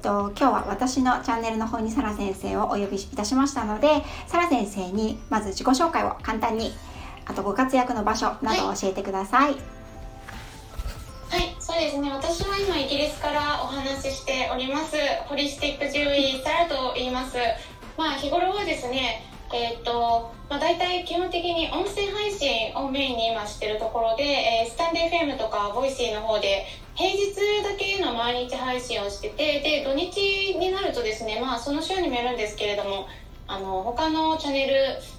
[0.00, 6.72] と、今日は私のチャンネルの方にサラ先生をお呼びいたしましたので、サラ先生にまず自己紹介を簡単に、
[7.26, 9.52] あとご活躍の場所などを教えてください。
[9.52, 12.10] はい、そうですね。
[12.10, 14.96] 私は今イギリスからお話ししております。
[15.26, 17.36] ホリスティック獣医サラと言います。
[17.96, 33.06] まあ日頃はですね、えー、っと、まあ、大体基本的に音声配信をメインに今してるところで、えー、 stand.fm とか Voicy の方で平日だけの毎日配信をしててで土日になるとですねまあその週にもよるんですけれども
[33.46, 34.74] あの他のチャンネル、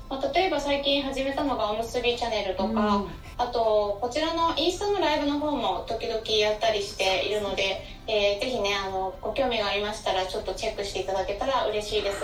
[0.10, 3.08] まあ、例えば最近始めたのがおむすびチャンネルとか、うん、
[3.38, 12.22] あとこちらのインスタのライブの方も時々やったりしているので、えー、ぜひねあのご興味がありましたらちょっとチェックしていただけたら嬉しいです。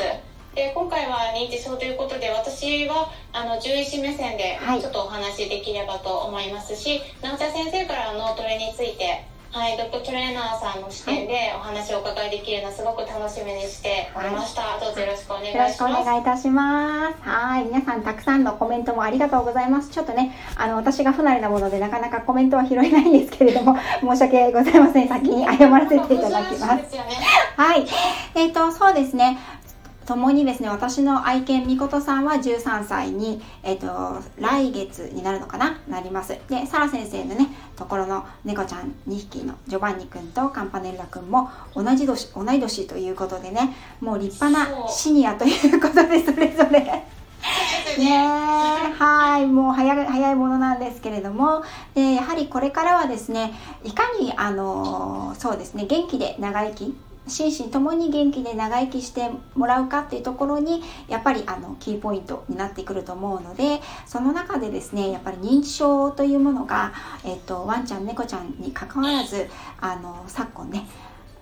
[0.56, 9.26] で今回は認知症ということで私はあの獣医師目線でちょっとお話しできればと思いますし、はい、直田先生から脳トレについて
[9.58, 15.82] はい、ドッグトレーナーさんの視点でお話をお伺いできるのすごく楽しみにしておりました、はい、どうぞよろしくお願いします。
[15.82, 17.22] よろしくお願いいたします。
[17.24, 19.90] はい皆さんたくさんのコメントもありがとうございます。
[19.90, 25.08] ちょっとねあの私が不慣れなものでなかなかコメントは拾えないんですけれども 申し訳ございません。
[25.08, 27.06] 先に謝らせていただきます、ね、
[27.58, 27.88] はい。
[28.36, 29.40] えっ、ー、とそうですね
[30.08, 35.82] 共にですね、私の愛犬みことさんは13歳に、えっ、ー、と、来月になるのかな？
[35.90, 36.30] なります。
[36.50, 46.80] で、サラ先生のね、ところの猫ちゃん2匹のジョバンニ君とカンパネルラ君も同じ年、同い年ということでね、もう立派なシニアということで、それぞれ。
[48.00, 48.18] ね
[48.98, 49.46] はい。
[49.46, 51.64] もう早い早いものなんですけれども。
[51.96, 56.96] でやはりこれからはですねいかにあのそうですね元気で長生き
[57.28, 69.48] 心身ともに元気で長生きしてもらうかっていうところにやっぱりあのキーポイントになってくると思うのでその中でですねやっぱり認知症というものが、えっと、ワンちゃん猫ちゃんにかかわらず
[69.80, 70.88] あの昨今ね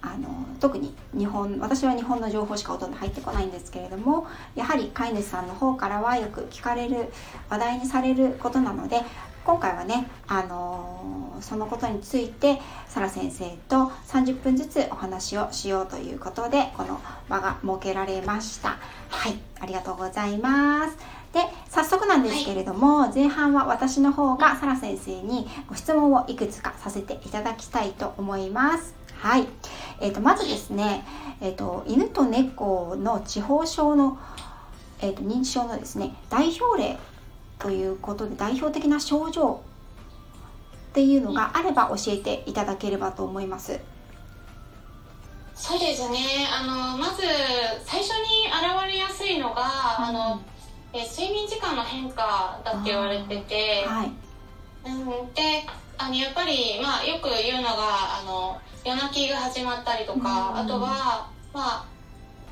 [0.01, 7.11] あの特に日本私は日本の情報しかほとんど入ってこないんですけれどもやはり飼い主さんの方からはよく聞かれる
[7.49, 9.01] 話題にされることなので
[9.45, 18.77] 今回はね、あのー、そのことについてサラ先生と30分ずつお話をしようということでこの場が設けられました。
[19.09, 20.97] はいありがとうございます。
[21.33, 28.95] で早速なんですけれども、はい、前半は私の方がサラ先生にご質問をいくつかさせていただきたいと思います。
[29.17, 29.47] はい、
[29.99, 31.03] えーと、まずですね、
[31.41, 34.17] えーと、犬と猫の地方症の、
[35.01, 36.97] えーと認知症のですね代表例
[37.59, 39.61] ということで代表的な症状
[40.95, 43.81] っていうのがあれば教えていただければと思います。
[45.53, 46.47] そうですね。
[46.49, 47.23] あのまず
[47.83, 49.63] 最初に現れやすいのが、
[49.99, 50.41] うん、あの
[50.93, 54.11] え睡眠時間の変化だって言われてて、はい。
[54.85, 54.89] う
[55.25, 55.65] ん、で
[55.97, 61.85] あのやっぱり、まあ、よく言うのがあの夜泣きが始まったりとか、うん、あとは、まあ、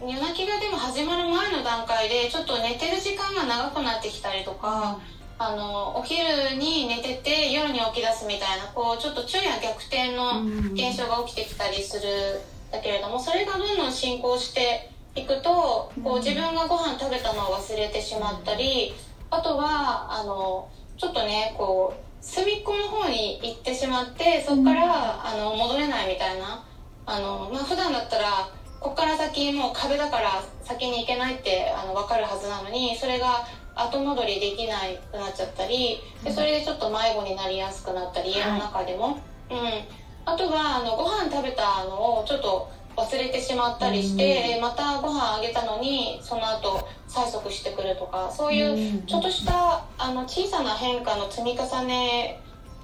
[0.01, 12.39] 夜泣きがでも始まる前の段階でちょっと寝てる時間が長くなってきたりとか、うん、あのお昼に寝てて夜に起き出すみたいなこうちょっと昼夜逆転の現象が起きてきたりする
[12.71, 18.93] だけれどもそれがどんどん進行していくとこう自分がご飯食べたのを忘れてしまったり
[19.29, 26.65] あとはあのちょっとねこう隅っこの方に行ってしまってそこからあの戻れないみたいな
[27.05, 28.49] あの、まあ普段だったら
[28.79, 34.75] ここから先もう壁だから先に行けないってあの分かるはずなのにそれが後戻りできな
[35.11, 39.59] くなっちゃったりでそれでちょっと迷子になりやすくなったり家の中でも、はい、うん、
[40.25, 52.39] あとはあのご飯食べたのをちょっと忘れてしまったりして、またご飯あげたのにその後催促してくるとかそういうちょっとしたあの小さな変化の積み重ね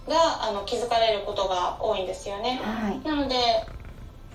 [0.07, 2.59] があの気づかれることが多いんですよね。
[2.63, 3.35] はい、なので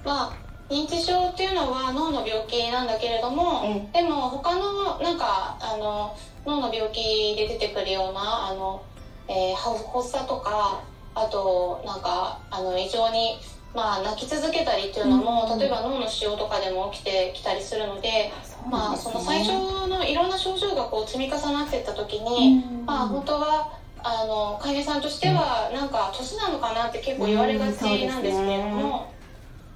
[0.04, 0.36] まあ
[0.70, 6.16] 認知症っていうのは脳の病気なんだけれども、でも他のなんかあの
[6.46, 8.82] 脳の病気で出てくるようなあの、
[9.28, 10.82] えー、発作とか
[11.14, 13.38] あとなんかあの異常に
[13.74, 18.32] まあ、泣き続けたりっていうのも、うん、例えば脳の腫瘍とかでも起きてきたりするので、ね、
[18.70, 19.52] まあ、その最初
[19.88, 29.12] のいろんな症状がこう積み重なっていった時に、うん、まあ、本当はあの飼い主さんとしてはなんか年なのかなって結構言われがちなんですけれども、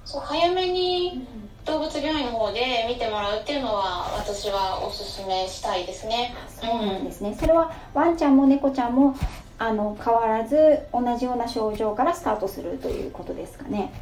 [0.05, 1.27] そう早めに
[1.69, 6.33] 動物病院の方で見てもらうっていうのは私はおすすめしたいですね。
[6.59, 7.37] そうなんですね。
[7.39, 9.15] それはワンちゃんも猫ちゃんも
[9.59, 13.93] あの変わらず同じような症状からスタートするということですかね。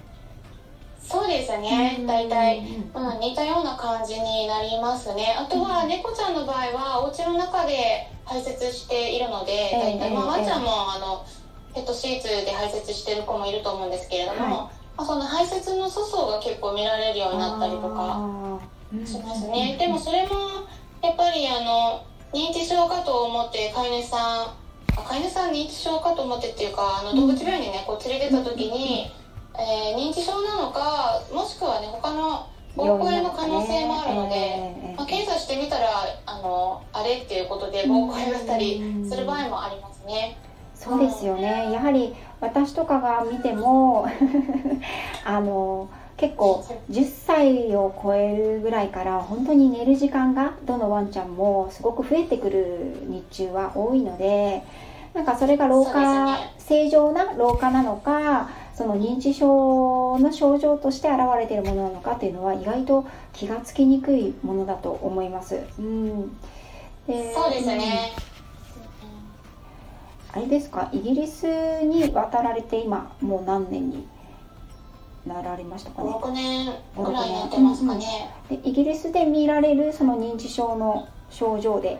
[1.01, 2.59] そうですね、大体、
[2.93, 5.37] うん、似たような感じになりますね。
[5.39, 11.25] あとは猫ちゃんの場合はお家の中で排泄しているので、大体、まあ、ワンちゃんもあの
[11.73, 14.71] ペットシーツで排泄してる子もいると思うんですけれども、はいまあ、
[15.05, 18.59] その排泄の粗相が結構見られるようになったりとか
[19.05, 20.35] しますね、でもそれも
[21.01, 29.11] やっぱりあの認知症かと思って飼い主さん飼い主さん認知症かと思ってっていうかあの動物病院にねこう連れてた時に、
[29.53, 35.87] えー、認知症なのかもしくはね他の膀胱炎の可能性もあるので、えー、まあ、検査してみたら
[36.25, 40.37] あのあれっていうことで膀胱炎だったりする場合もありますね。
[40.79, 44.07] そうですよね、やはり私とかが見ても
[45.25, 54.63] あの結構10歳を超えるぐらいから本当に寝る時間がどのワンちゃんもすごく増えてくる日中は多いので
[55.13, 65.59] なんかそれが老化、正常な老化なのかその認知症の症状として現れているものなのかっていうのは意外と気がつきにくいものだと思います。
[65.79, 66.37] うん、
[67.07, 68.13] でそうですね、
[70.33, 70.89] あれですか？
[70.93, 71.45] イギリス
[71.83, 74.07] に渡られて今もう何年に
[75.25, 76.65] なられましたかね？6年
[76.95, 78.05] ぐらいやってますかね、
[78.49, 81.99] でイギリスで見られるその認知症の症状で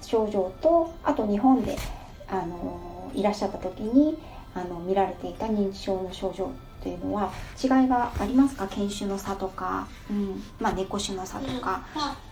[0.00, 1.76] 症状とあと日本で
[2.28, 4.18] あのいらっしゃった時に
[4.54, 6.50] あの見られていた認知症の症状
[6.82, 8.66] というのは違いがありますか？
[8.68, 10.42] 犬種の差とか、うん。
[10.58, 11.52] まあ、猫種の差とか。
[11.52, 11.62] うん。
[11.62, 12.31] まあ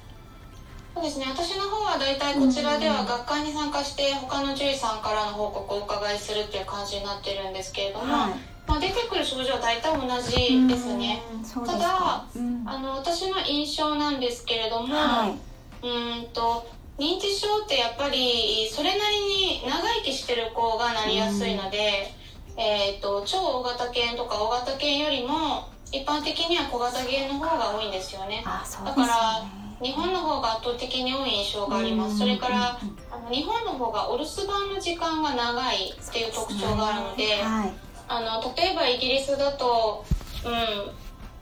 [0.94, 1.26] そうですね。
[1.28, 8.32] 私の方は大体こちらでは学会に参加して他の獣医さんからの報告をお伺いするっていう感じになってるんですけれども、はい、
[8.66, 11.22] まあ、出てくる症状は大体同じですね。
[11.66, 16.66] ただ、うん、あの私の印象なんですけれども、はい、うんと
[16.98, 22.12] 認知症ってやっぱりそれなりに長生きしてる子がなりやすいので、
[22.58, 28.36] えーと、超大型犬とか大型犬よりも一般的には小型犬の方が多いんですよね。
[28.36, 28.44] ね。
[28.44, 29.42] だから
[29.82, 32.18] 日本の方が圧倒的に多い印象があります。
[32.18, 32.78] それから
[33.10, 37.42] あの日本の方がお留守番の時間が長いっていう特徴があるので。
[38.12, 40.04] あの例えばイギリスだと、
[40.44, 40.50] うん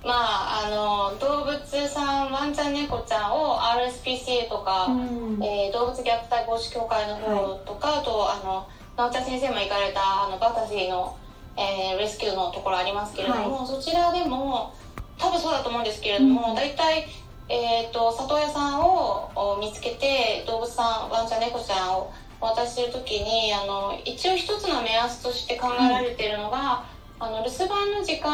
[0.06, 8.68] まあ、あの動物さんワンちゃん猫ちゃんを RSPCA とか、うん、えー、動物虐待防止協会の方とか、はい、あとあの
[8.98, 11.16] 直ちゃん先生も行かれたあのバタジーの、
[11.56, 14.74] えー、レスキューのところありますけれども、はい、そちらでも
[15.16, 17.08] 多分そうだと思うんですけれども、うん、大体、
[17.48, 26.84] えーと、里親さんを見つけて動物さんワンちゃん猫ちゃんを渡してる時にあの一応一つの目安として考えられているのが、
[27.18, 28.30] あの留守番の時間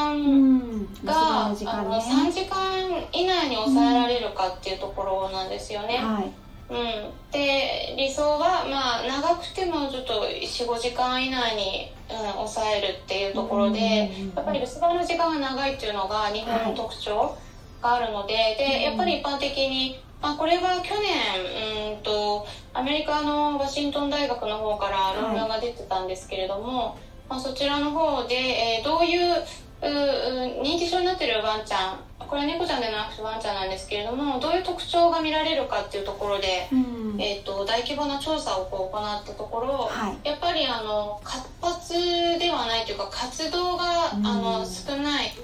[1.04, 1.54] が、うん。
[1.54, 5.98] ね、あの3時間以内に抑えられるかっていうところなんですよね。
[5.98, 6.30] はい。
[6.66, 17.36] うん、で理想は、まあ、長くてもちょっと45時間以内に、うん、抑えるっていうところで、やっぱり留守番の時間が長いっていうのが日本の特徴
[17.84, 26.96] があるのではい、でやっぱり一般的にまあ、これは去年うんとアメリカのワシントン大学の方から論文が出てたんですけれども、はい、
[27.28, 29.34] まあ、そちらの方で、えー、どういう
[29.82, 36.76] う認知症になってるワンちゃんこれは猫ちゃんでなくてワンちゃんなんですけれどもどういう特徴が見られるかっていうところで、う
[37.16, 41.92] ん、えーと、大規模な調査をこう行ったところ、はい、やっぱりあの活発
[42.38, 43.84] ではないというか活動が、
[44.16, 45.34] うん、あの少ない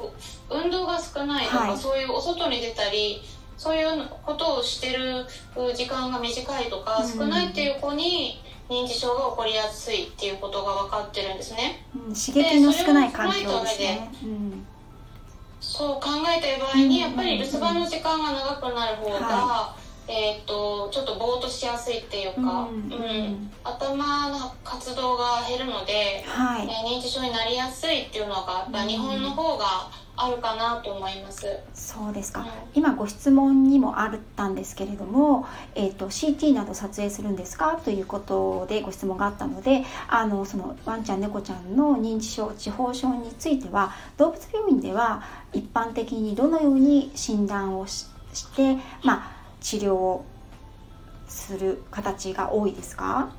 [0.50, 3.22] 運動が少ないとか、はい、そういうお外に出たり
[3.56, 5.26] そういうことをしてる
[5.74, 11.84] 時間が短いとか少ないっていう子に認知症が起こりやすいっていうことが分かってるんですね。
[11.94, 14.10] うん、刺激の少ない環境ですね。
[15.60, 19.76] そう考えた場合にやっぱり留守番の時間が長くなる方が、は
[20.08, 29.90] い、えーと、ちょっとぼーっとしやすいっていうか、うん、うん、頭の活動が減るので、はい、えー、認知症になりやすいっていうのが日本の方が
[30.22, 31.46] あるかなと思います。
[31.72, 45.22] そうですか、うん、今ご質問にもあったんですけれども、えーと、CT など撮影するんですかということでご質問があったのであのそのワンちゃん猫ちゃんの認知症痴呆症については動物病院では
[45.52, 48.06] 一般的にどのように診断をし
[48.56, 50.24] て、まあ、治療を
[51.28, 53.32] する形が多いですか？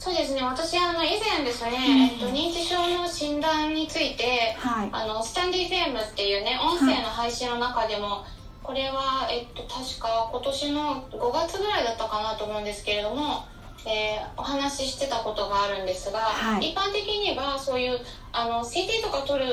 [0.00, 0.42] そうですね。
[0.42, 8.30] 私あの以前ですね、うん、えっと、認知症の診断について、はい、あのスタンディフェームっていうね音声の配信の中でも、はい、
[8.62, 13.44] これは、えっと、確か今年の5月ぐらいだったかなと思うんですけれども、
[13.86, 18.00] えー、お話ししてたことがあるんですが、はい、一般的にはそういう
[18.32, 19.52] あの CT とか取る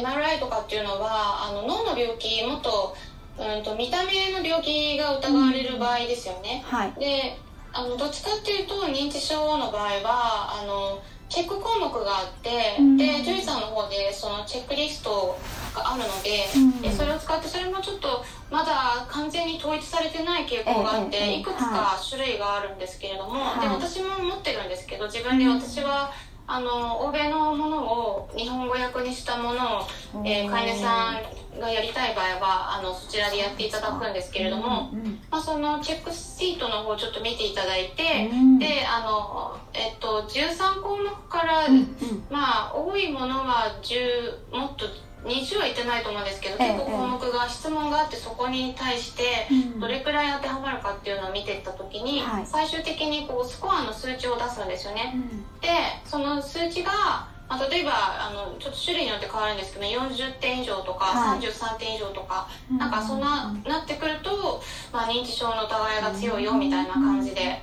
[0.00, 2.94] MRI とかっていうのはあの脳の病気もっと,、
[3.36, 6.64] うんと見た目の病気が疑われる場合ですよね。
[6.64, 7.36] うんはい、で
[7.78, 15.38] あのどっちかっていうと認知症の場合はあのチェック項目があって、うん、で獣医さんの方でそのチェックリスト
[15.74, 26.10] があるのでうん、でそれを使ってそれもちょっとまだ完全に統一されてない傾向があって、いくつか種類があるんですけれども、はい、で私も持ってるんですけど自分で私は、
[26.50, 41.86] あの欧米のものを日本語訳にしたものを、えー、飼い主さんがやりたい場合はあのそちらでやっていただくんですけれども、うんうん、まあ、そのチェックシートの方ちょっと見ていただいて、うん、であの、えっと、13項目から、うんうん、
[42.30, 44.86] まあ多いものは10もっと
[45.24, 49.48] 20はいってないと思うんですけど、結構項目が質問があってそこに対して
[49.78, 55.14] どれくらい当てはまるかっていうのを見ていった時に、最終的にこうスコアの数値を出すんですよね。
[55.60, 55.68] で
[56.04, 67.62] その数値がまあ、例えばあのちょっと種類によって変わるんですけど40点以上とか、はい、33点以上とか、なんかそんな、なってくると、まあ、認知症の疑いが強いよみたいな感じで、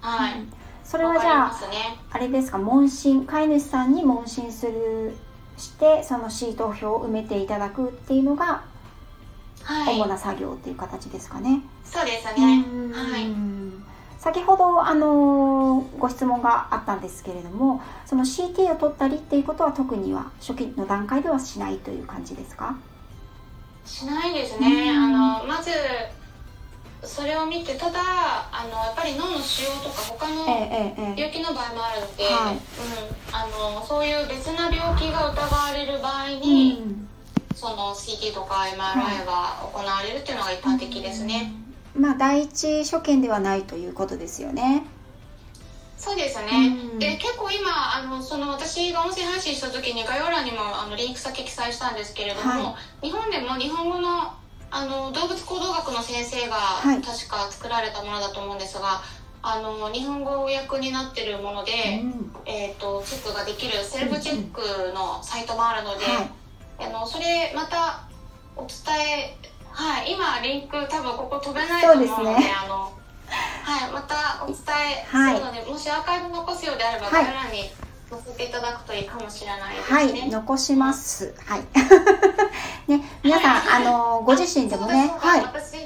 [0.00, 0.32] はい、
[0.82, 5.14] それはじゃあ、ね、あれですか問診飼い主さんに問診する
[5.58, 8.62] してそのシート表を埋めていただくっていうのが、
[9.86, 11.60] 主な作業っていう形ですかね。
[11.84, 12.64] そうですね。
[12.92, 13.26] はい。
[14.18, 22.76] 先ほどあのご質問があったんですけれどもその CT を取ったりっていうことは特には初期の段階ではしないという感じですか？
[23.86, 25.70] しないですね、あのまず
[27.02, 30.46] それを見てただあのやっぱり脳の腫瘍とか他の
[31.16, 32.32] 病気の場合もあるので、うん、
[33.34, 37.08] あのそういう別な病気が疑われる場合に、うん、
[37.54, 41.52] その CT とか MRI は行われるっていうのが一般的ですね、
[41.94, 44.84] うん、まあ第一所見ではないということですよね。
[45.98, 54.32] そうですね、うん、で結構今あのその私が音声配信した時に概要欄にもあのリンク先記載したんですけれども、はい、日本でも日本語の
[54.70, 56.56] あの動物行動学の先生が
[57.04, 59.02] 確か作られたものだと思うんですが、は
[59.56, 61.72] い、あの日本語訳になってるもので、
[62.02, 64.60] うん、えーと、チェックができるセルフチェック
[64.94, 66.04] のサイトもあるので、
[66.80, 68.08] うんうん、あのそれまた
[68.56, 68.76] お伝
[69.24, 69.36] え
[69.70, 72.92] はい今リンク多分ここ飛べないと思うので、ね、あの
[73.62, 77.70] はいまたお伝えするので、はい、もしアーカイブ残すようであれば概要欄に
[78.10, 79.96] 載せていただくといいかもしれないですね。
[79.96, 81.34] はい、残します。
[81.44, 81.60] はい。
[82.88, 85.40] ね、皆さん、あのご自身でもね、はい。
[85.42, 85.76] 私、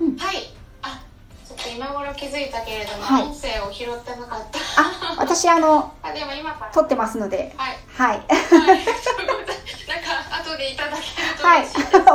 [0.00, 0.36] うん、はい。
[0.82, 1.00] あ、
[1.46, 4.58] ちょっと今頃気づいたけれども、はい、音声を拾ってなかった。
[4.76, 6.72] あ、私あの、 あでも今から。
[6.72, 7.76] 撮ってますので、はい。
[7.96, 8.16] はい。
[8.16, 8.78] はい。
[10.42, 11.66] 後でいただけるとはい。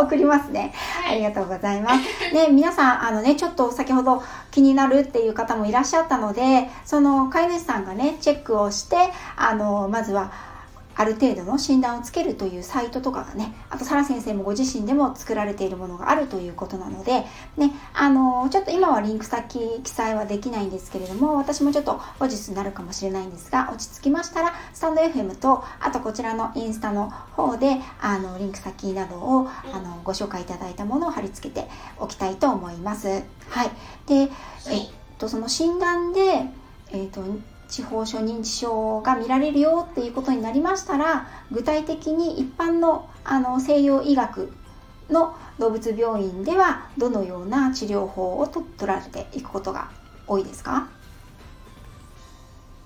[0.05, 0.73] 送りますね、
[1.03, 2.33] はい、ありがとうございます。
[2.33, 8.97] ね皆さんあのねちょっと先ほど気になるっていう方もいらっしゃったのでその飼い主さんがねチェックをして
[9.35, 10.31] あのまずは
[10.95, 17.25] ある程度の診断をつけるというサイトとかがねあとサラ先生もご自身でも作られているものがあるということなので
[17.57, 33.23] ねあのちょっと今はリンク先記載はできないんですけれども私もちょっと後日になるかもしれないんですが落ち着きましたらスタンド FM とあとこちらのインスタの方であのリンク先などをあのご紹介いただいたものを貼り付けておきたいと思います。
[33.49, 33.71] はい、
[34.07, 34.29] で、えっ
[35.17, 36.45] と、その診断で、
[36.91, 37.21] えっと
[37.73, 44.53] 地方症認知症が見られるよっていうことになりましたら具体的に一般のあの西洋医学
[45.09, 49.89] の動物病院ではどのような治療法をと取られていくことが
[50.27, 50.87] 多いですか？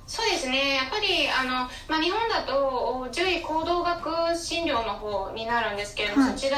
[0.08, 0.76] そうですね。
[0.76, 6.58] やっぱりあの、まあ、日本だと獣医行動学診療の方になるんですけれども、はい、そちら、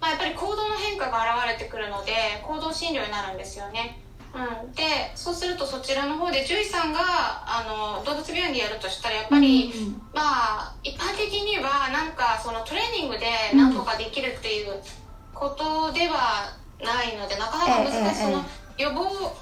[0.00, 2.12] まあ、やっぱり行動の変化が現れてくるので
[2.46, 4.00] 行動診療になるんですよね。
[4.38, 4.82] うん、で
[5.14, 14.80] そうするとそちらの方で獣医さんがあの動物病院でやるとしたらやっぱり、うん、まあ一般的にはなんかそのトレーニングで何とかできるっていう
[15.34, 18.44] ことではないので、なかなか難しい、ええ、その
[18.78, 19.34] 予防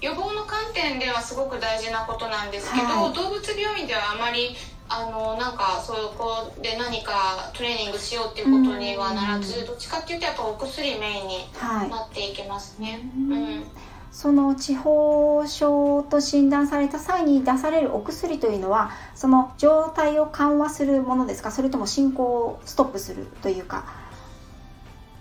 [0.00, 4.54] 予防の観点ではすごく大事なことなんですけど、はい、動物病院ではあまり
[4.88, 11.38] あのなんかそこで何かトレーニングしようっていうことにはならず、どっちかっていうとやっぱお薬メインに
[11.90, 12.92] なっていけますね。
[12.92, 13.02] はい、う
[13.60, 13.64] ん
[14.14, 21.50] その地方症と診断された際に出されるお薬というのはその状態を緩和するものですか？
[21.50, 23.84] それとも進行をストップするというか？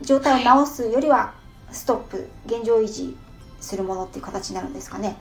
[0.01, 1.33] 状態を治すよりは
[1.71, 3.17] ストップ、現状維持
[3.59, 5.17] するものっていう形になるんですかね？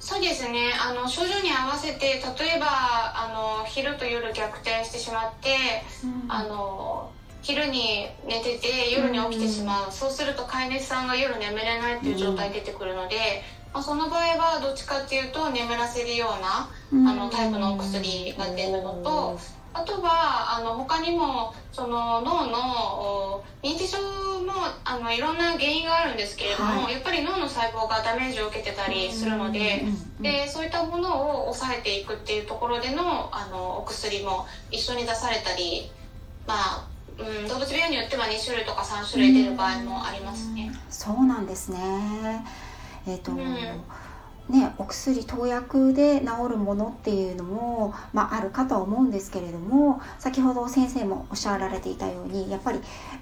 [0.00, 0.72] そうですね。
[0.80, 2.66] あの症状に合わせて例えば
[3.14, 7.12] あの昼と夜逆転してしまって、うん、あの
[7.42, 13.42] 昼に寝てて夜に起きてしまう、うん、そうすると飼い主さんが夜眠れないっていう状態出てくるので、
[13.74, 19.38] まあ、その場合はどっちかっていうと眠らせるような、あのタイプのお薬が出るのと。
[19.74, 23.96] あとはあの他にもその脳の認知症
[24.42, 24.52] も
[24.84, 29.84] あのいろんな原因があるんですけれども、はい、やっぱり脳の細胞がダメージを受けてたりするので,、
[30.20, 35.90] でそういったものを抑えていくっていうところでのあのお薬も一緒に出されたり
[36.46, 40.72] まあうん、動物病院によっては2種類とか3種類出る場合もありますね。
[40.90, 41.78] そうなんですね。
[43.06, 43.82] えっ、ー、と、うん、
[44.48, 52.80] ね、お薬投薬で治るものっていうのも、まあ、あるかとは思うんですけれども先ほど先生もおっしゃられていたようにやっぱり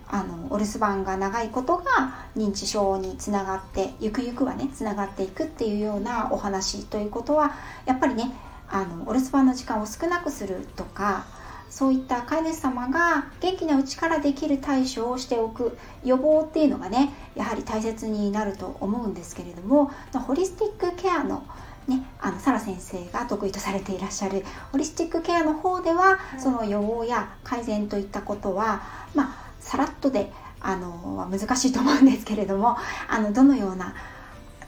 [0.09, 7.55] あのお留守番が長いことが認知症につながってゆくゆくはねつながっていくっていうようなお話ということは
[7.85, 8.33] やっぱりね
[8.69, 11.27] あのお留守番の時間を少なくするとか
[11.71, 21.47] そういった飼い主様が元気なうちからできる対処をしておく予防っていうのがねやはり大切になると思うんですけれどもホリスティックケアの
[21.89, 28.83] ね、あのサラ先生が得意とされていらっしゃるホリスティックケアの方では、その予防や改善といったことは、
[29.15, 32.77] まあ、さらっとであの難しいと思うんですけれども
[33.09, 33.95] あのどのような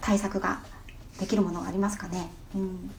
[0.00, 0.60] 対策が
[1.20, 2.32] できるものがありますかね？
[2.56, 2.90] うん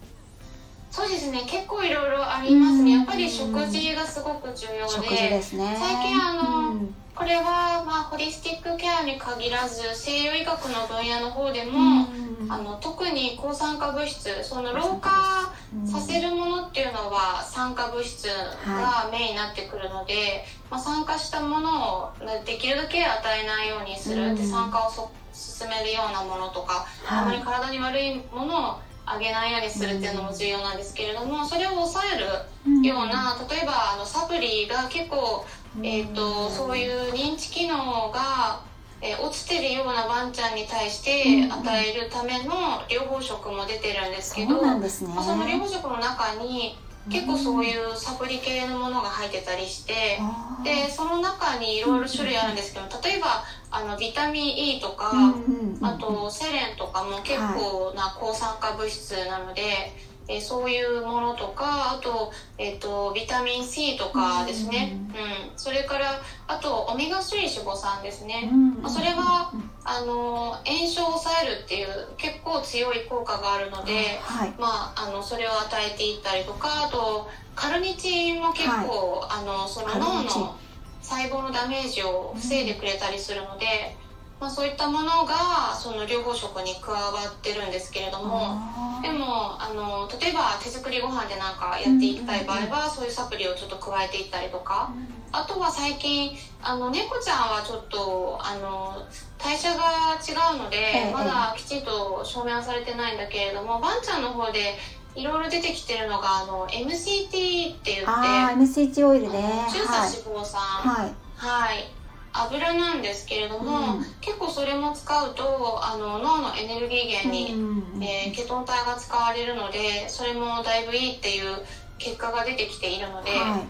[0.94, 1.42] そうですね。
[1.48, 2.92] 結構いろいろありますね。
[2.92, 6.86] やっぱり食事がすごく重要で、ね、最近あの、
[7.16, 12.06] これは、まあ、ホリスティックケアに限らず西洋医学の分野の方でも、
[12.48, 15.52] あの特に抗酸化物質その老化
[15.84, 22.12] させるものっていうのは酸化物質がメインになってくるので、はい、まあ、酸化したものを
[22.46, 35.46] できるだけ与えないようにする、で酸化をそ進めるようなものとか、はい、あまり体に悪いものを上げないようにするっていうのも重要なんですけれどもそれを抑えるような例えばあのサプリが結構、
[35.82, 38.62] えーと、そういう認知機能が、
[39.02, 46.78] えー、落ちてるようなワンちゃんに対して与えるための療法食も出てるんですけど、そ、ね、まあ、その療法食の中に
[47.10, 50.20] 結構そういうサプリ系のものが入ってたりして
[50.64, 55.34] でその中にいろいろ種類あるんですけど例えばあのビタミン E とか、
[55.82, 59.92] あとセレンとかも結構な抗酸化物質なので、
[60.28, 68.50] えそういうものとかあと,、えーと、ビタミン C とかですね、うん、うん、それからあとオメガ3脂肪酸ですね、
[68.82, 69.52] まあ、それは
[69.84, 71.88] あの炎症を抑えるっていう
[72.18, 80.56] 結構強い効果があるので、はい、まあ、あのそれを与えていったりとかあとカルニチンも結構、はい、あのその脳の
[81.02, 83.98] 細胞のダメージを防いでくれたりするので。
[84.40, 88.60] まあ、そういったものがその療法食に加わってるんですけれども
[89.02, 94.94] でもあの例えば手作りご飯でなんかやっていきたい場合は、そういうサプリをちょっと加えていったりとか、
[95.32, 99.06] あとは最近あの猫ちゃんはちょっとあの
[99.38, 104.76] 代謝が違うので、まだきちんと証明はされてないんだけれどもワンちゃんの方で
[105.16, 109.68] いろいろ出てきてるのがあの MCT って言ってあ MCT オイルね。
[109.72, 110.62] 中鎖脂肪酸。
[110.62, 112.03] はい、はい
[112.34, 121.58] 油なんですけれども、うん、結構それも使うとあの脳のエネルギー源に、うん、えー、ケトン体が使われるのでそれもだいぶいいっていう
[122.00, 123.64] 結果が出てきているので、は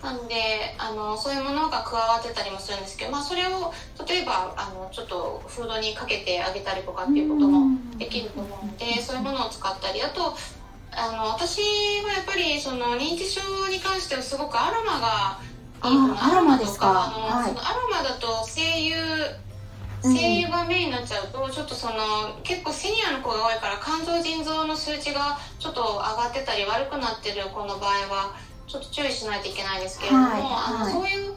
[0.00, 0.34] い、なんで
[0.78, 3.72] あのそういうものが加わってたりもするんですけど、まあ、それを
[4.06, 10.36] 例えばあのちょっとフードにかけてあげたりとかっていうこともできると思うので、そういうものを使ったりあと
[10.92, 11.60] あの私
[12.04, 15.40] はやっぱりその認知症に関してはすごくアロマが
[15.80, 17.06] アロマですか。
[17.06, 19.48] アロマだと精油
[20.02, 28.34] 精油がメインになっちゃうと、ちょっとその結構セニアの子が多いから肝臓腎臓の数値がちょっと上がってたり悪くなってる子の場合は
[28.66, 30.42] ちょっと注意しないといけないんですけれども、はい、
[30.82, 31.34] あのそういう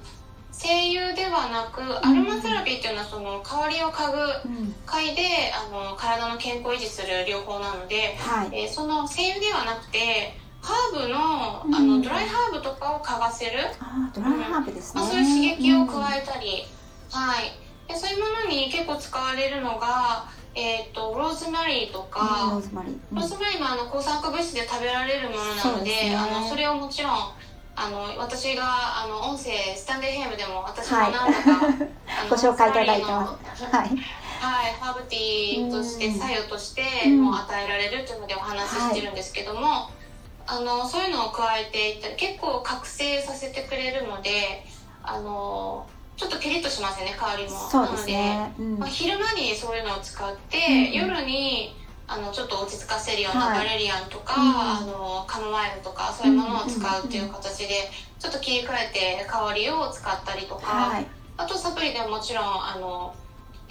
[0.51, 4.17] 精油ではなく、アロマセラピーっていうのはその香りを嗅ぐ
[4.85, 13.59] 嗅いで、あの体の健康を維持する療法なので、はい、えー、その精油ではなくてハーブの,、あのドライハーブとかを嗅がせる。
[13.79, 16.65] あドライハーブですね、まあ、そういう刺激を加えたり、
[17.11, 17.51] はい。
[17.87, 27.11] でそういうものに結構使われるのがえーと、ローズマリーとか、ローズマリー、ローズマリーもあの抗酸化物質で食べられるものなので、ね、あのそれをもちろん
[27.73, 31.89] あの私があの音声 stand.fm でも私も何度か、はい、
[32.29, 40.00] ご紹介いただいたはい、はい、ハーブティーとして作用としても与えられるというのでお話ししてるんですけども、はい
[40.51, 44.65] あのそういうのを加えていったり結構覚醒させてくれるので
[45.01, 45.87] あの
[46.17, 47.49] ちょっとピリッとしますよね香りも。
[47.49, 51.73] そうですね、うん、まあ、昼間にそういうのを使って、うん、夜に
[52.05, 63.15] あのちょっと落ち着かせるようなバレリアンとか、はい、あのカモマイルとかそういうものを使うっていう形でちょっと切り替えて香りを使ったりとか、はい、あとサプリでももちろんあの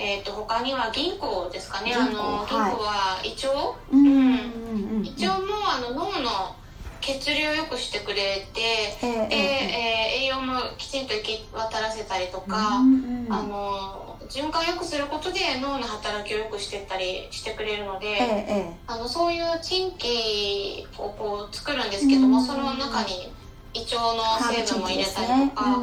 [0.02, 1.92] えーと、他には銀行ですかね。
[1.94, 6.56] あの銀行は胃腸、はい、うん、胃腸もあの脳の
[7.00, 8.60] 血流を良くしてくれて、
[9.02, 23.32] えー、で、えー、栄養もきちんと行き渡らせたりとか、うんうん、あの循環を良くすることで脳の働きを良くしてったりしてくれるので、えー、あのそういう賃金をこう作るんですけども、うん、その中に
[23.74, 25.82] 胃腸の成分も入れたりとか、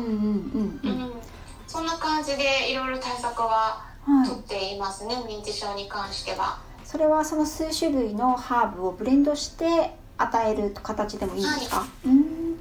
[1.67, 3.85] そんな感じでいろいろ対策は
[4.25, 6.59] 取っていますね、はい、認知症に関しては。
[6.83, 12.59] それはその数種類のハーブをブレンドして与える形でもいいんですか、はい、うん。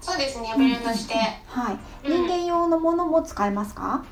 [0.00, 1.14] そうですねブレンドして、
[1.46, 4.04] はい、人間用のものも使えますか、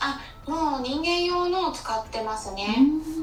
[0.00, 2.76] あもう人間用のを使ってますね。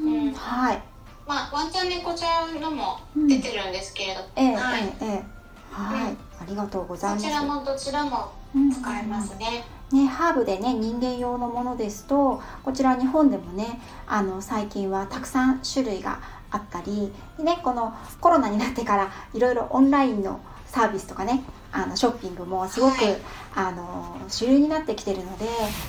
[0.03, 0.81] うん、はい。
[1.27, 5.35] まあワンちゃん猫ちゃんのも出てるんですけれど、ええはい、ええ。
[5.71, 7.25] はい、ありがとうございます。
[7.25, 8.31] こちらもどちらも
[8.71, 16.19] 使えますね、ね、ハーブでね人間用のものですとこちら日本でもねあの最近はたくさん種類が
[16.55, 23.17] あったりでねこのコロナになってからいろいろオンラインのサービスとかねあのショッピングもすごく、はい、
[23.55, 25.45] あの主流になってきてるので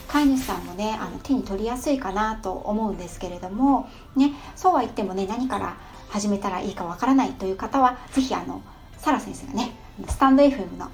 [0.08, 5.76] 飼い主さんもねあの手に取りやすいかなと思うんですけれども、ね、そうは言ってもね何から
[6.08, 8.62] 始めたらいいかわからないという方は是非あの
[8.98, 9.76] サラ先生がね
[10.08, 10.90] スタンド FM の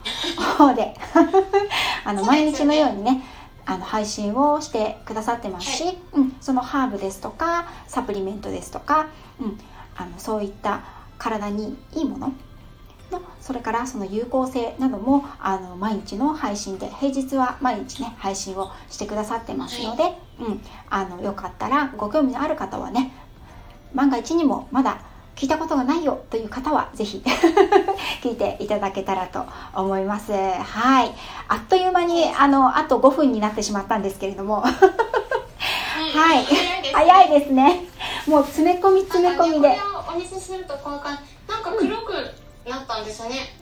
[0.58, 0.94] 方で
[2.04, 3.22] あの毎日のようにね
[3.64, 9.06] あの配信をしてくださってますし、はい、うん、そのハーブですとかサプリメントですとか、
[9.42, 9.59] うん、
[9.96, 10.83] あのそういった
[11.18, 12.33] 体にいいもの
[13.11, 23.12] のそれからその有効性などもあの毎日の配信で平日は毎日ね配信をしてくださってますので、はい、うん、あのよかったらご興味のある方はね
[23.94, 25.02] 万が一にもまだ
[25.37, 27.22] 聞いたことがないよという方はぜひ
[28.22, 30.33] 聞いていただけたらと思います。
[30.33, 31.12] はい。
[31.48, 34.68] あっという間にあのあと5分になってしまったんですけれども は
[36.35, 36.44] い。
[36.92, 37.91] 早いですね。
[38.26, 39.76] もう詰め込み詰め込みで。
[40.08, 41.18] お見せするとなんか
[41.78, 42.12] 黒く
[42.68, 43.54] なったんですね。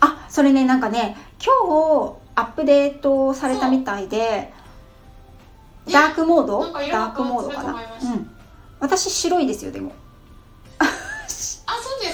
[0.00, 4.52] あ、それねなんかね今日アップデートされたみたいで。
[5.90, 6.70] ダークモード？
[6.70, 7.72] ダークモードかな？
[7.72, 7.74] う
[8.16, 8.30] ん。
[8.78, 9.92] 私白いですよでも。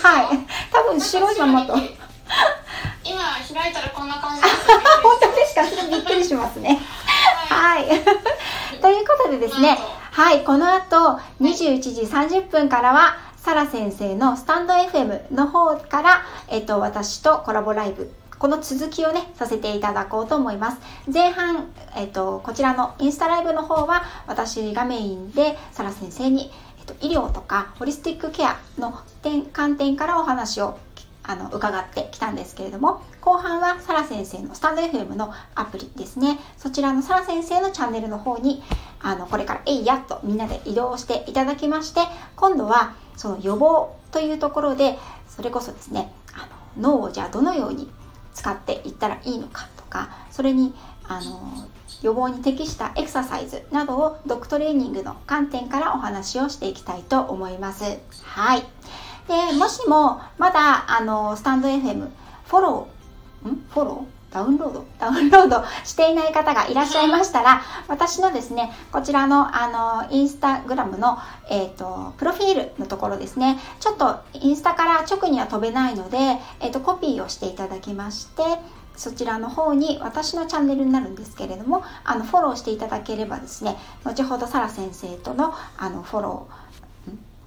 [0.03, 0.39] はい
[0.71, 3.19] 多分白いままと今
[3.55, 5.63] 開いたらこんな感じです、ね、 本当ですか？
[5.91, 6.79] びっくりしますね
[7.49, 8.01] はい、はい、
[8.83, 9.79] ということでですね
[10.15, 20.79] はいこの後21時30分からはサラ先生のスタンド FM の方から、えっと、私とコラボライブこの続きをね、させていただこうと思います。
[21.13, 30.79] 前半、えっと、こちらのインスタライブの方は、私がメインで、サラ先生にえっと、医療とかホリスティックケアの点観点からお話を
[31.27, 38.63] あの伺ってきたんですけれども後半はサラ先生のスタンド FM のアプリですねそちらのサラ先生のチャンネルの方に
[39.01, 42.01] あのこれからえいやっとみんなで移動していただきまして
[42.37, 46.47] 今度はその予防というところでそれこそですねあ
[46.79, 47.91] の脳をじゃあどのように
[48.35, 50.75] 使っていったらいいのかとかそれに
[51.07, 51.69] あの
[52.03, 57.99] 予防に適したエクササイズなどをドッグトレーニングの観点からお話をしていきたいと思います。
[58.23, 58.63] はい。
[59.29, 62.09] で、もしもまだあのスタンド FM
[62.47, 63.65] フォロー、ん？
[63.71, 64.35] フォロー？
[64.35, 64.85] ダウンロード？
[64.99, 76.19] ダウンロードしていない方がいらっしゃいましたら、私のですね、こちらの、あの、インスタグラムの、えっ、ー、と、プロフィールのところですね、ちょっとインスタから直には飛べないので、
[76.61, 78.43] えっ、ー、と、コピーをしていただきまして、
[78.97, 86.64] そちらの方に私のチャンネルになるんですけれどもあのフォローしていただければですね後ほどサラ先生とのあのフォロー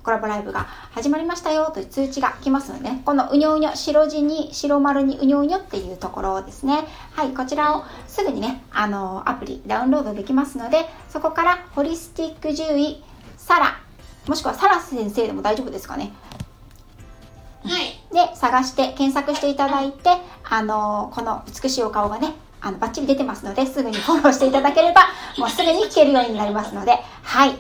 [0.08, 6.88] コラボライブが始まりましたよという通知が来ますので、ね、このうにょうにょ、白地に白丸にうにょうにょっていうところですね。
[7.12, 13.04] はい、こちらをすぐにね、あの、アプリダウンロードできますので、そこからホリスティック獣医、
[13.36, 13.82] サラ、
[14.30, 16.14] もしくはサラ先生でも大丈夫ですかね。
[17.66, 20.12] はい、で探して検索していただいて、
[20.50, 25.02] あのこの美しいお顔がねあのバッチリ出てますのですぐにフォローしていただければ
[25.38, 26.94] もうすぐに聞けるようになりますので
[27.24, 27.60] はい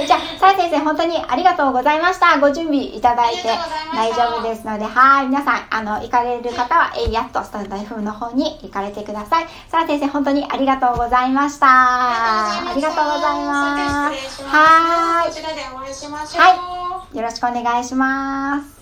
[0.00, 2.38] でじゃあさや先生本当にありがとうございました。
[2.38, 3.42] ご準備いただいて
[3.94, 5.26] 大丈夫ですのではい。
[5.26, 9.46] 皆さんあの行かれる方はえやっとスタンド F の方に行かれてください。
[9.68, 11.66] さや先生本当にありがとうございました。
[11.68, 14.42] ありがとうございます。
[14.44, 15.30] はい。
[16.38, 16.82] は
[17.12, 17.16] い。
[17.16, 18.76] よろしくお願いします